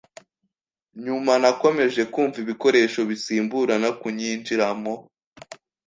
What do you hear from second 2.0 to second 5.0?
kumva ibikoresho bisimburana kunyinjiramo